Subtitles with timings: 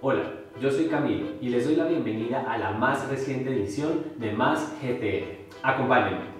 [0.00, 4.30] Hola, yo soy Camilo y les doy la bienvenida a la más reciente edición de
[4.30, 5.48] Más GTM.
[5.60, 6.38] Acompáñenme.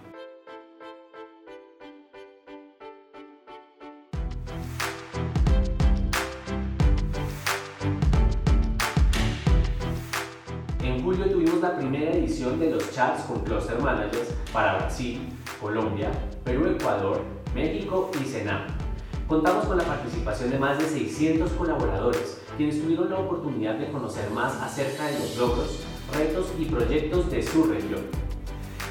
[10.85, 15.31] En julio tuvimos la primera edición de los chats con Cluster Managers para Brasil,
[15.61, 16.13] Colombia,
[16.45, 17.23] Perú, Ecuador,
[17.57, 18.88] México y Senam.
[19.29, 24.31] Contamos con la participación de más de 600 colaboradores, quienes tuvieron la oportunidad de conocer
[24.31, 25.81] más acerca de los logros,
[26.17, 28.07] retos y proyectos de su región.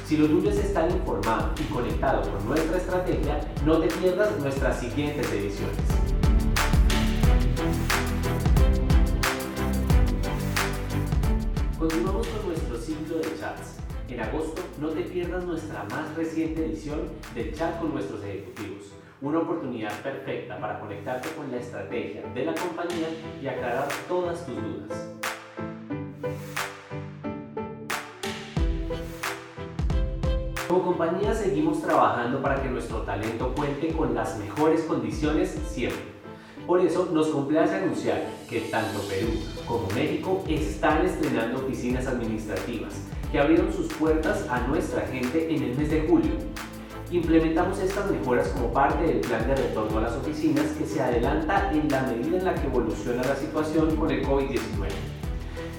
[0.06, 4.78] Si lo tuyo es estar informado y conectado con nuestra estrategia, no te pierdas nuestras
[4.78, 5.76] siguientes ediciones.
[11.80, 13.78] Continuamos con nuestro ciclo de chats.
[14.08, 18.92] En agosto no te pierdas nuestra más reciente edición del chat con nuestros ejecutivos.
[19.20, 23.08] Una oportunidad perfecta para conectarte con la estrategia de la compañía
[23.42, 25.08] y aclarar todas tus dudas.
[30.68, 36.00] Como compañía seguimos trabajando para que nuestro talento cuente con las mejores condiciones siempre.
[36.64, 39.30] Por eso nos complace anunciar que tanto Perú
[39.66, 45.76] como México están estrenando oficinas administrativas que abrieron sus puertas a nuestra gente en el
[45.76, 46.47] mes de julio.
[47.10, 51.70] Implementamos estas mejoras como parte del plan de retorno a las oficinas que se adelanta
[51.72, 54.88] en la medida en la que evoluciona la situación con el COVID-19.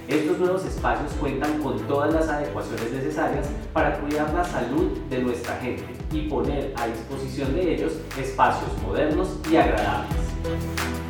[0.07, 5.55] Estos nuevos espacios cuentan con todas las adecuaciones necesarias para cuidar la salud de nuestra
[5.57, 11.09] gente y poner a disposición de ellos espacios modernos y agradables.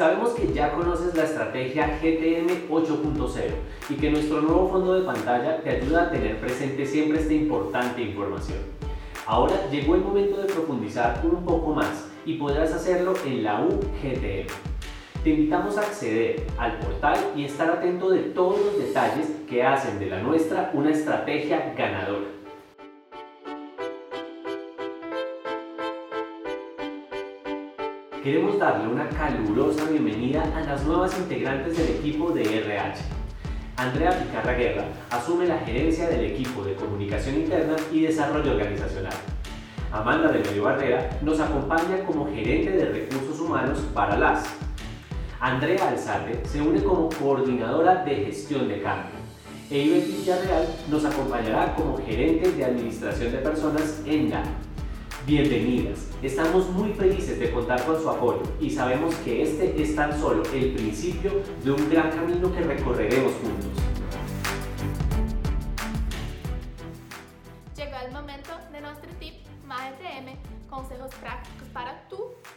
[0.00, 3.42] Sabemos que ya conoces la estrategia GTM 8.0
[3.90, 8.00] y que nuestro nuevo fondo de pantalla te ayuda a tener presente siempre esta importante
[8.00, 8.60] información.
[9.26, 14.46] Ahora llegó el momento de profundizar un poco más y podrás hacerlo en la UGTM.
[15.22, 19.98] Te invitamos a acceder al portal y estar atento de todos los detalles que hacen
[19.98, 22.39] de la nuestra una estrategia ganadora.
[28.22, 33.00] Queremos darle una calurosa bienvenida a las nuevas integrantes del equipo de RH.
[33.78, 39.14] Andrea Picarra Guerra asume la gerencia del equipo de comunicación interna y desarrollo organizacional.
[39.90, 44.44] Amanda de Medio Barrera nos acompaña como gerente de recursos humanos para LAS.
[45.40, 49.18] Andrea Alzate se une como coordinadora de gestión de cambio.
[49.70, 54.42] E Villarreal nos acompañará como gerente de administración de personas en la
[55.26, 60.18] Bienvenidas, estamos muy felices de contar con su apoyo y sabemos que este es tan
[60.18, 63.70] solo el principio de un gran camino que recorreremos juntos.
[67.76, 69.34] Llegó el momento de nuestro tip
[69.66, 70.36] MAETM,
[70.70, 72.16] consejos prácticos para tu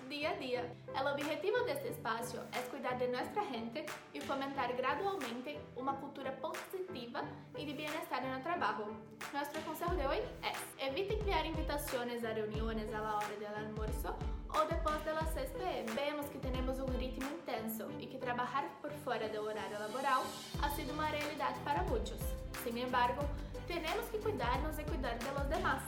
[0.10, 0.74] día a día.
[0.98, 3.86] El objetivo de este espacio es cuidar de nuestra gente
[4.24, 7.24] fomentar gradualmente una cultura positiva
[7.58, 8.86] y de bienestar en el trabajo.
[9.34, 14.16] Nuestro consejo de hoy es, evite enviar invitaciones a reuniones a la hora del almuerzo
[14.50, 15.94] o después de las 6 pm.
[15.94, 20.22] Vemos que tenemos un ritmo intenso y que trabajar por fuera del horario laboral
[20.62, 22.20] ha sido una realidad para muchos.
[22.64, 23.24] Sin embargo,
[23.68, 25.84] tenemos que cuidarnos y cuidar de demás.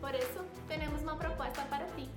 [0.00, 2.08] Por eso, tenemos uma proposta para ti.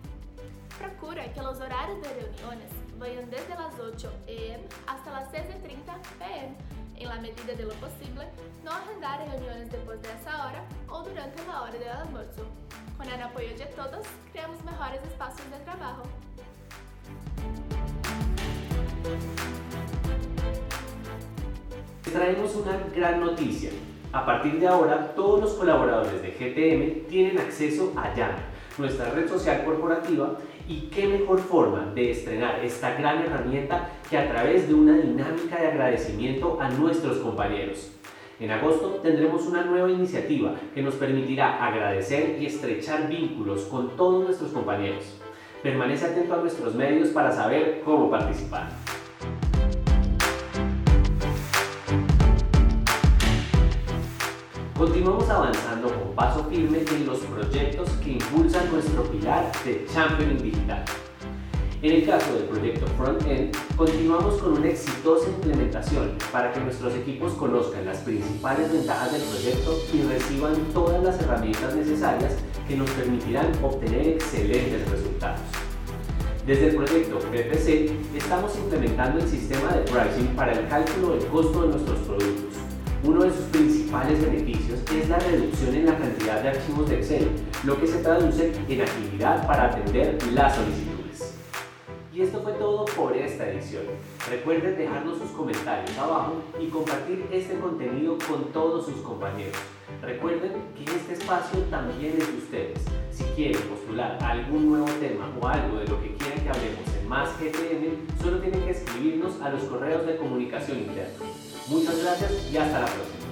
[0.77, 6.55] Procura que os horários de reuniões vayan desde as 8 am hasta las 6.30 pm.
[6.95, 8.29] En la medida de lo posible,
[8.63, 12.45] no agendar reuniones después de esa hora o durante la hora del almuerzo.
[12.97, 16.03] Con el apoyo de todos, creamos mejores espacios de trabajo.
[22.13, 23.71] traemos una gran noticia.
[24.13, 28.37] A partir de ahora, todos los colaboradores de GTM tienen acceso a Llama,
[28.77, 30.37] nuestra red social corporativa,
[30.67, 35.59] y qué mejor forma de estrenar esta gran herramienta que a través de una dinámica
[35.59, 37.91] de agradecimiento a nuestros compañeros.
[38.39, 44.25] En agosto tendremos una nueva iniciativa que nos permitirá agradecer y estrechar vínculos con todos
[44.25, 45.19] nuestros compañeros.
[45.63, 48.69] Permanece atento a nuestros medios para saber cómo participar.
[55.03, 60.85] Continuamos avanzando con paso firme en los proyectos que impulsan nuestro pilar de Championing Digital.
[61.81, 67.33] En el caso del proyecto Frontend, continuamos con una exitosa implementación para que nuestros equipos
[67.33, 72.35] conozcan las principales ventajas del proyecto y reciban todas las herramientas necesarias
[72.65, 75.41] que nos permitirán obtener excelentes resultados.
[76.47, 81.63] Desde el proyecto PPC estamos implementando el sistema de pricing para el cálculo del costo
[81.63, 82.72] de nuestros productos.
[83.05, 87.31] Uno de sus principales beneficios es la reducción en la cantidad de archivos de Excel,
[87.65, 91.35] lo que se traduce en agilidad para atender las solicitudes.
[92.13, 93.83] Y esto fue todo por esta edición.
[94.29, 99.57] Recuerden dejarnos sus comentarios abajo y compartir este contenido con todos sus compañeros.
[100.01, 102.79] Recuerden que este espacio también es de ustedes.
[103.11, 107.29] Si quieren postular algún nuevo tema o algo de lo que quieran que hablemos Más
[107.39, 111.13] GTM, solo tienen que escribirnos a los correos de comunicación interna.
[111.67, 113.22] Muchas gracias y hasta la próxima.